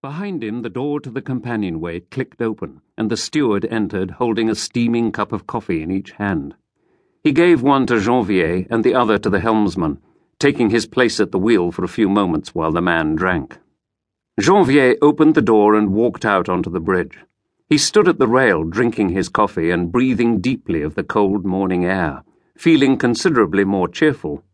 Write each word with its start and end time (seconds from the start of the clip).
Behind 0.00 0.44
him, 0.44 0.62
the 0.62 0.70
door 0.70 1.00
to 1.00 1.10
the 1.10 1.20
companionway 1.20 2.00
clicked 2.00 2.40
open, 2.40 2.82
and 2.96 3.10
the 3.10 3.16
steward 3.16 3.64
entered 3.64 4.12
holding 4.12 4.48
a 4.48 4.54
steaming 4.54 5.10
cup 5.10 5.32
of 5.32 5.48
coffee 5.48 5.82
in 5.82 5.90
each 5.90 6.12
hand. 6.12 6.54
He 7.24 7.32
gave 7.32 7.62
one 7.62 7.84
to 7.86 7.98
Janvier 7.98 8.68
and 8.70 8.84
the 8.84 8.94
other 8.94 9.18
to 9.18 9.28
the 9.28 9.40
helmsman, 9.40 9.98
taking 10.38 10.70
his 10.70 10.86
place 10.86 11.18
at 11.18 11.32
the 11.32 11.38
wheel 11.38 11.72
for 11.72 11.82
a 11.82 11.88
few 11.88 12.08
moments 12.08 12.54
while 12.54 12.70
the 12.70 12.80
man 12.80 13.16
drank. 13.16 13.58
Janvier 14.38 14.96
opened 15.02 15.34
the 15.34 15.42
door 15.42 15.74
and 15.74 15.92
walked 15.92 16.24
out 16.24 16.48
onto 16.48 16.70
the 16.70 16.78
bridge. 16.78 17.18
He 17.68 17.76
stood 17.76 18.06
at 18.06 18.20
the 18.20 18.28
rail 18.28 18.62
drinking 18.62 19.08
his 19.08 19.28
coffee 19.28 19.72
and 19.72 19.90
breathing 19.90 20.40
deeply 20.40 20.82
of 20.82 20.94
the 20.94 21.02
cold 21.02 21.44
morning 21.44 21.84
air, 21.84 22.22
feeling 22.56 22.98
considerably 22.98 23.64
more 23.64 23.88
cheerful. 23.88 24.44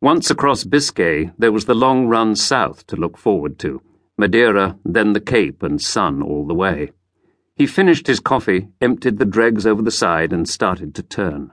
Once 0.00 0.28
across 0.28 0.64
Biscay, 0.64 1.30
there 1.38 1.52
was 1.52 1.66
the 1.66 1.74
long 1.74 2.08
run 2.08 2.34
south 2.34 2.84
to 2.88 2.96
look 2.96 3.16
forward 3.16 3.60
to 3.60 3.80
Madeira, 4.18 4.76
then 4.84 5.12
the 5.12 5.20
Cape 5.20 5.62
and 5.62 5.80
sun 5.80 6.20
all 6.22 6.44
the 6.44 6.54
way. 6.54 6.90
He 7.54 7.66
finished 7.66 8.08
his 8.08 8.18
coffee, 8.18 8.68
emptied 8.80 9.18
the 9.18 9.24
dregs 9.24 9.64
over 9.64 9.80
the 9.80 9.92
side, 9.92 10.32
and 10.32 10.48
started 10.48 10.94
to 10.96 11.02
turn. 11.02 11.52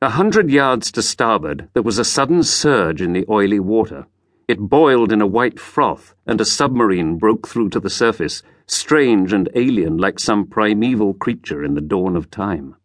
A 0.00 0.10
hundred 0.10 0.50
yards 0.50 0.90
to 0.92 1.02
starboard, 1.02 1.68
there 1.74 1.82
was 1.82 1.98
a 1.98 2.04
sudden 2.04 2.42
surge 2.42 3.02
in 3.02 3.12
the 3.12 3.26
oily 3.28 3.60
water. 3.60 4.06
It 4.48 4.58
boiled 4.58 5.12
in 5.12 5.20
a 5.20 5.26
white 5.26 5.60
froth, 5.60 6.14
and 6.26 6.40
a 6.40 6.44
submarine 6.46 7.18
broke 7.18 7.46
through 7.46 7.68
to 7.70 7.80
the 7.80 7.90
surface, 7.90 8.42
strange 8.66 9.32
and 9.34 9.48
alien 9.54 9.98
like 9.98 10.18
some 10.18 10.46
primeval 10.46 11.12
creature 11.12 11.62
in 11.62 11.74
the 11.74 11.82
dawn 11.82 12.16
of 12.16 12.30
time. 12.30 12.76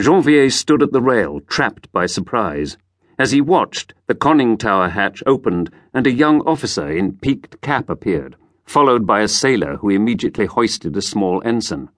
Janvier 0.00 0.50
stood 0.50 0.82
at 0.82 0.90
the 0.90 1.00
rail, 1.00 1.40
trapped 1.40 1.92
by 1.92 2.06
surprise. 2.06 2.76
As 3.18 3.30
he 3.30 3.40
watched, 3.40 3.94
the 4.06 4.14
conning 4.14 4.56
tower 4.56 4.88
hatch 4.88 5.22
opened, 5.26 5.70
and 5.92 6.06
a 6.06 6.12
young 6.12 6.40
officer 6.42 6.90
in 6.90 7.16
peaked 7.16 7.60
cap 7.60 7.88
appeared, 7.88 8.36
followed 8.64 9.06
by 9.06 9.20
a 9.20 9.28
sailor 9.28 9.76
who 9.76 9.90
immediately 9.90 10.46
hoisted 10.46 10.96
a 10.96 11.02
small 11.02 11.40
ensign. 11.44 11.90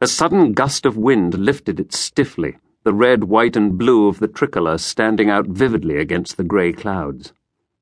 A 0.00 0.08
sudden 0.08 0.52
gust 0.52 0.84
of 0.84 0.96
wind 0.96 1.38
lifted 1.38 1.78
it 1.78 1.92
stiffly, 1.92 2.58
the 2.82 2.92
red, 2.92 3.24
white, 3.24 3.56
and 3.56 3.78
blue 3.78 4.08
of 4.08 4.18
the 4.18 4.26
tricolour 4.26 4.78
standing 4.78 5.30
out 5.30 5.46
vividly 5.46 5.98
against 5.98 6.36
the 6.36 6.44
grey 6.44 6.72
clouds. 6.72 7.32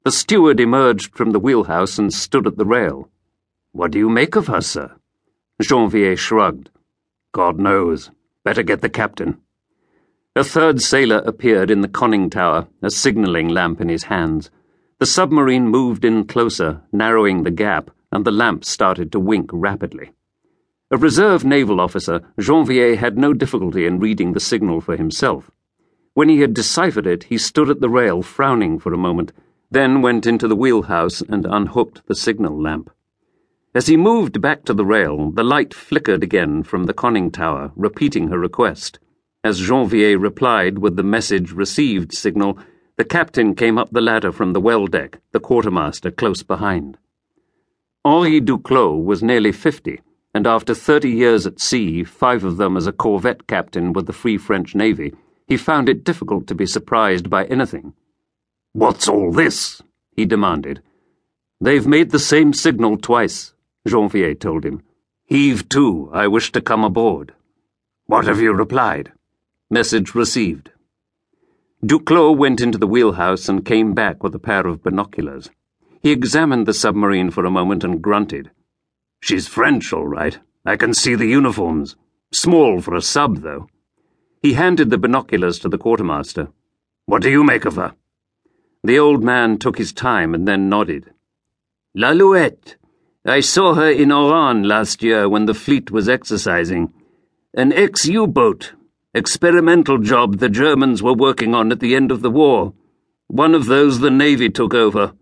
The 0.05 0.11
steward 0.11 0.61
emerged 0.61 1.15
from 1.17 1.31
the 1.31 1.41
wheelhouse 1.41 1.99
and 1.99 2.13
stood 2.13 2.47
at 2.47 2.59
the 2.59 2.67
rail. 2.67 3.09
What 3.73 3.93
do 3.93 3.99
you 3.99 4.11
make 4.11 4.37
of 4.37 4.49
her, 4.49 4.61
sir? 4.61 4.97
Janvier 5.63 6.17
shrugged. 6.17 6.71
God 7.33 7.59
knows. 7.59 8.11
Better 8.45 8.63
get 8.63 8.83
the 8.83 8.89
captain. 8.91 9.41
A 10.37 10.45
third 10.45 10.81
sailor 10.81 11.25
appeared 11.27 11.73
in 11.73 11.81
the 11.81 11.89
conning 11.89 12.31
tower, 12.31 12.69
a 12.83 12.91
signalling 12.91 13.49
lamp 13.49 13.81
in 13.81 13.89
his 13.89 14.05
hands. 14.05 14.49
The 15.01 15.07
submarine 15.07 15.67
moved 15.67 16.05
in 16.05 16.25
closer, 16.25 16.83
narrowing 16.93 17.43
the 17.43 17.51
gap, 17.51 17.91
and 18.13 18.25
the 18.25 18.31
lamp 18.31 18.65
started 18.65 19.11
to 19.11 19.19
wink 19.19 19.51
rapidly. 19.53 20.13
A 20.93 20.97
reserve 20.97 21.45
naval 21.45 21.81
officer, 21.81 22.21
Janvier 22.39 22.95
had 22.95 23.19
no 23.19 23.33
difficulty 23.33 23.87
in 23.87 23.99
reading 23.99 24.33
the 24.33 24.39
signal 24.39 24.81
for 24.81 24.97
himself. 24.97 25.51
When 26.15 26.29
he 26.29 26.43
had 26.43 26.55
deciphered 26.55 27.09
it, 27.09 27.25
he 27.25 27.37
stood 27.37 27.69
at 27.69 27.81
the 27.81 27.91
rail, 27.91 28.23
frowning 28.23 28.79
for 28.79 28.95
a 28.95 28.99
moment, 28.99 29.33
then 29.73 30.01
went 30.01 30.29
into 30.29 30.47
the 30.47 30.55
wheelhouse 30.55 31.23
and 31.23 31.45
unhooked 31.45 32.07
the 32.07 32.15
signal 32.15 32.61
lamp. 32.61 32.89
As 33.75 33.89
he 33.89 33.97
moved 33.97 34.41
back 34.41 34.65
to 34.67 34.75
the 34.75 34.85
rail, 34.85 35.33
the 35.33 35.43
light 35.43 35.75
flickered 35.75 36.23
again 36.23 36.63
from 36.63 36.85
the 36.85 36.95
conning 36.95 37.33
tower, 37.33 37.73
repeating 37.75 38.29
her 38.29 38.39
request. 38.39 39.01
As 39.43 39.59
Janvier 39.59 40.19
replied 40.19 40.79
with 40.81 40.97
the 40.97 41.03
message 41.03 41.53
received 41.53 42.13
signal, 42.13 42.59
the 42.99 43.07
captain 43.07 43.55
came 43.55 43.79
up 43.79 43.89
the 43.91 44.03
ladder 44.03 44.33
from 44.33 44.53
the 44.53 44.61
well 44.61 44.87
deck, 44.87 45.19
the 45.33 45.41
quartermaster 45.41 46.11
close 46.11 46.43
behind. 46.43 46.99
Henri 48.05 48.43
Duclos 48.43 49.03
was 49.03 49.23
nearly 49.23 49.51
fifty, 49.53 50.03
and 50.35 50.47
after 50.47 50.75
thirty 50.75 51.09
years 51.09 51.47
at 51.47 51.59
sea, 51.59 52.05
five 52.05 52.45
of 52.45 52.59
them 52.59 52.77
as 52.77 52.87
a 52.87 52.93
corvette 52.93 53.47
captain 53.47 53.95
with 53.95 54.07
the 54.07 54.13
Free 54.13 54.37
French 54.37 54.75
Navy, 54.75 55.15
he 55.49 55.57
found 55.57 55.89
it 55.89 56.05
difficult 56.05 56.47
to 56.49 56.55
be 56.55 56.67
surprised 56.67 57.31
by 57.31 57.47
anything. 57.47 57.95
What's 58.75 59.09
all 59.09 59.33
this? 59.33 59.81
he 60.13 60.27
demanded. 60.27 60.83
They've 61.63 61.87
made 61.87 62.11
the 62.11 62.19
same 62.19 62.53
signal 62.53 62.99
twice, 62.99 63.55
Janvier 63.89 64.35
told 64.35 64.67
him. 64.67 64.83
Heave 65.25 65.67
to, 65.71 66.11
I 66.13 66.27
wish 66.27 66.53
to 66.53 66.61
come 66.61 66.85
aboard. 66.85 67.33
What 68.05 68.27
have 68.27 68.41
you 68.41 68.53
replied? 68.53 69.13
Message 69.73 70.17
received. 70.17 70.73
Duclos 71.87 72.37
went 72.37 72.61
into 72.61 72.77
the 72.77 72.89
wheelhouse 72.89 73.49
and 73.49 73.65
came 73.65 73.95
back 73.95 74.21
with 74.21 74.35
a 74.35 74.41
pair 74.41 74.67
of 74.67 74.83
binoculars. 74.83 75.49
He 76.03 76.11
examined 76.11 76.67
the 76.67 76.75
submarine 76.75 77.31
for 77.31 77.45
a 77.45 77.53
moment 77.53 77.85
and 77.85 78.03
grunted. 78.03 78.51
She's 79.23 79.47
French, 79.47 79.93
all 79.93 80.09
right. 80.09 80.37
I 80.67 80.77
can 80.77 80.93
see 80.93 81.15
the 81.15 81.29
uniforms. 81.29 81.95
Small 82.33 82.81
for 82.81 82.97
a 82.97 83.01
sub, 83.01 83.43
though. 83.43 83.69
He 84.43 84.55
handed 84.55 84.91
the 84.91 84.99
binoculars 84.99 85.61
to 85.61 85.69
the 85.69 85.79
quartermaster. 85.79 86.49
What 87.07 87.23
do 87.23 87.31
you 87.31 87.45
make 87.45 87.65
of 87.65 87.77
her? 87.77 87.95
The 88.83 88.99
old 88.99 89.23
man 89.23 89.57
took 89.57 89.79
his 89.79 89.93
time 89.93 90.35
and 90.35 90.49
then 90.49 90.69
nodded. 90.69 91.13
L'Alouette. 91.95 92.75
I 93.25 93.39
saw 93.39 93.75
her 93.75 93.89
in 93.89 94.11
Oran 94.11 94.65
last 94.65 95.01
year 95.01 95.29
when 95.29 95.47
the 95.47 95.55
fleet 95.55 95.93
was 95.93 96.09
exercising. 96.09 96.93
An 97.55 97.73
ex 97.73 98.07
U 98.07 98.27
boat, 98.27 98.73
experimental 99.15 99.99
job 99.99 100.39
the 100.39 100.49
Germans 100.49 101.03
were 101.03 101.15
working 101.15 101.55
on 101.55 101.73
at 101.73 101.81
the 101.81 101.95
end 101.95 102.13
of 102.13 102.23
the 102.23 102.31
war. 102.31 102.75
One 103.27 103.55
of 103.55 103.67
those 103.67 104.01
the 104.01 104.11
Navy 104.11 104.51
took 104.51 104.75
over. 104.75 105.15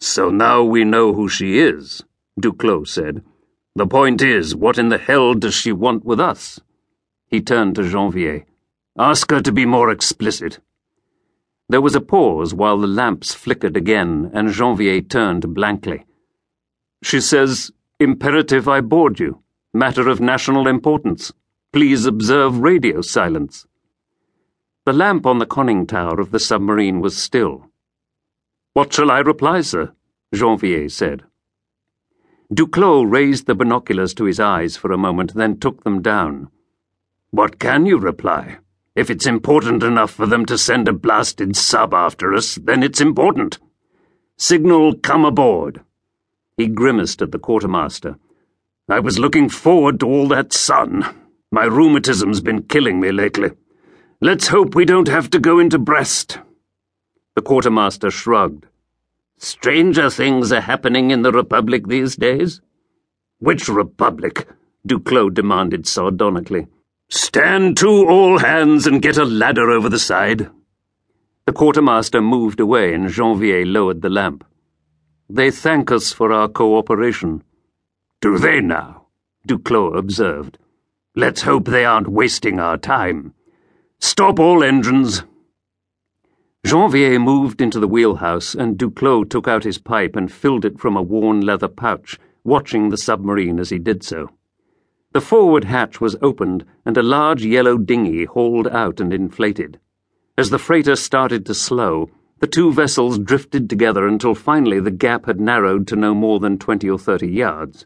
So 0.00 0.30
now 0.30 0.62
we 0.62 0.84
know 0.84 1.12
who 1.12 1.28
she 1.28 1.58
is, 1.58 2.02
Duclos 2.40 2.88
said. 2.88 3.22
The 3.76 3.86
point 3.86 4.22
is, 4.22 4.56
what 4.56 4.78
in 4.78 4.88
the 4.88 4.98
hell 4.98 5.34
does 5.34 5.54
she 5.54 5.72
want 5.72 6.04
with 6.04 6.18
us? 6.18 6.60
He 7.26 7.40
turned 7.40 7.76
to 7.76 7.88
Janvier. 7.88 8.44
Ask 8.98 9.30
her 9.30 9.40
to 9.40 9.52
be 9.52 9.64
more 9.66 9.90
explicit. 9.90 10.58
There 11.68 11.80
was 11.80 11.94
a 11.94 12.00
pause 12.00 12.52
while 12.52 12.78
the 12.78 12.88
lamps 12.88 13.32
flickered 13.32 13.76
again, 13.76 14.30
and 14.34 14.52
Janvier 14.52 15.02
turned 15.02 15.54
blankly. 15.54 16.04
She 17.02 17.20
says, 17.20 17.70
Imperative 18.00 18.66
I 18.66 18.80
board 18.80 19.20
you. 19.20 19.42
Matter 19.72 20.08
of 20.08 20.20
national 20.20 20.66
importance. 20.66 21.32
Please 21.72 22.04
observe 22.04 22.58
radio 22.58 23.00
silence. 23.00 23.64
The 24.84 24.92
lamp 24.92 25.24
on 25.24 25.38
the 25.38 25.46
conning 25.46 25.86
tower 25.86 26.20
of 26.20 26.32
the 26.32 26.40
submarine 26.40 27.00
was 27.00 27.16
still. 27.16 27.66
What 28.72 28.92
shall 28.92 29.08
I 29.08 29.20
reply, 29.20 29.60
sir? 29.60 29.92
Janvier 30.34 30.88
said. 30.88 31.22
Duclos 32.52 33.08
raised 33.08 33.46
the 33.46 33.54
binoculars 33.54 34.14
to 34.14 34.24
his 34.24 34.40
eyes 34.40 34.76
for 34.76 34.90
a 34.90 34.98
moment, 34.98 35.34
then 35.34 35.60
took 35.60 35.84
them 35.84 36.02
down. 36.02 36.48
What 37.30 37.60
can 37.60 37.86
you 37.86 37.98
reply? 37.98 38.58
If 38.96 39.08
it's 39.08 39.26
important 39.26 39.84
enough 39.84 40.10
for 40.10 40.26
them 40.26 40.44
to 40.46 40.58
send 40.58 40.88
a 40.88 40.92
blasted 40.92 41.54
sub 41.54 41.94
after 41.94 42.34
us, 42.34 42.56
then 42.56 42.82
it's 42.82 43.00
important. 43.00 43.60
Signal 44.36 44.96
come 44.96 45.24
aboard. 45.24 45.82
He 46.56 46.66
grimaced 46.66 47.22
at 47.22 47.30
the 47.30 47.38
quartermaster. 47.38 48.16
I 48.88 48.98
was 48.98 49.20
looking 49.20 49.48
forward 49.48 50.00
to 50.00 50.08
all 50.08 50.26
that 50.26 50.52
sun. 50.52 51.19
My 51.52 51.64
rheumatism's 51.64 52.40
been 52.40 52.62
killing 52.62 53.00
me 53.00 53.10
lately. 53.10 53.50
Let's 54.20 54.48
hope 54.48 54.74
we 54.74 54.84
don't 54.84 55.08
have 55.08 55.30
to 55.30 55.40
go 55.40 55.58
into 55.58 55.78
Brest. 55.78 56.38
The 57.34 57.42
quartermaster 57.42 58.10
shrugged. 58.10 58.66
Stranger 59.36 60.10
things 60.10 60.52
are 60.52 60.60
happening 60.60 61.10
in 61.10 61.22
the 61.22 61.32
Republic 61.32 61.88
these 61.88 62.14
days. 62.14 62.60
Which 63.40 63.68
Republic? 63.68 64.46
Duclos 64.86 65.34
demanded 65.34 65.88
sardonically. 65.88 66.68
Stand 67.08 67.76
to, 67.78 67.88
all 67.88 68.38
hands, 68.38 68.86
and 68.86 69.02
get 69.02 69.16
a 69.16 69.24
ladder 69.24 69.70
over 69.70 69.88
the 69.88 69.98
side. 69.98 70.50
The 71.46 71.52
quartermaster 71.52 72.20
moved 72.20 72.60
away, 72.60 72.94
and 72.94 73.08
Janvier 73.08 73.64
lowered 73.66 74.02
the 74.02 74.08
lamp. 74.08 74.44
They 75.28 75.50
thank 75.50 75.90
us 75.90 76.12
for 76.12 76.32
our 76.32 76.48
cooperation. 76.48 77.42
Do 78.20 78.38
they 78.38 78.60
now? 78.60 79.06
Duclos 79.48 79.98
observed. 79.98 80.58
Let's 81.16 81.42
hope 81.42 81.64
they 81.64 81.84
aren't 81.84 82.06
wasting 82.06 82.60
our 82.60 82.76
time. 82.76 83.34
Stop 83.98 84.38
all 84.38 84.62
engines. 84.62 85.24
Janvier 86.64 87.18
moved 87.18 87.60
into 87.60 87.80
the 87.80 87.88
wheelhouse, 87.88 88.54
and 88.54 88.78
Duclos 88.78 89.28
took 89.28 89.48
out 89.48 89.64
his 89.64 89.78
pipe 89.78 90.14
and 90.14 90.30
filled 90.30 90.64
it 90.64 90.78
from 90.78 90.96
a 90.96 91.02
worn 91.02 91.40
leather 91.40 91.66
pouch, 91.66 92.16
watching 92.44 92.90
the 92.90 92.96
submarine 92.96 93.58
as 93.58 93.70
he 93.70 93.78
did 93.78 94.04
so. 94.04 94.30
The 95.12 95.20
forward 95.20 95.64
hatch 95.64 96.00
was 96.00 96.16
opened, 96.22 96.64
and 96.86 96.96
a 96.96 97.02
large 97.02 97.44
yellow 97.44 97.76
dinghy 97.76 98.26
hauled 98.26 98.68
out 98.68 99.00
and 99.00 99.12
inflated. 99.12 99.80
As 100.38 100.50
the 100.50 100.60
freighter 100.60 100.94
started 100.94 101.44
to 101.46 101.54
slow, 101.54 102.08
the 102.38 102.46
two 102.46 102.72
vessels 102.72 103.18
drifted 103.18 103.68
together 103.68 104.06
until 104.06 104.36
finally 104.36 104.78
the 104.78 104.92
gap 104.92 105.26
had 105.26 105.40
narrowed 105.40 105.88
to 105.88 105.96
no 105.96 106.14
more 106.14 106.38
than 106.38 106.56
twenty 106.56 106.88
or 106.88 107.00
thirty 107.00 107.28
yards. 107.28 107.84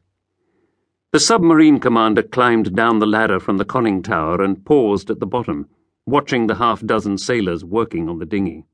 The 1.15 1.21
submarine 1.21 1.79
commander 1.79 2.25
climbed 2.25 2.75
down 2.75 2.99
the 2.99 3.07
ladder 3.07 3.39
from 3.39 3.57
the 3.57 3.65
conning 3.65 4.03
tower 4.03 4.43
and 4.43 4.65
paused 4.65 5.11
at 5.11 5.21
the 5.21 5.29
bottom, 5.29 5.69
watching 6.07 6.49
the 6.49 6.57
half 6.57 6.85
dozen 6.85 7.19
sailors 7.19 7.65
working 7.65 8.09
on 8.09 8.19
the 8.19 8.27
dinghy. 8.27 8.65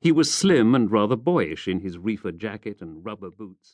He 0.00 0.10
was 0.10 0.32
slim 0.32 0.74
and 0.74 0.90
rather 0.90 1.14
boyish 1.14 1.68
in 1.68 1.80
his 1.80 1.98
reefer 1.98 2.32
jacket 2.32 2.80
and 2.80 3.04
rubber 3.04 3.28
boots. 3.30 3.72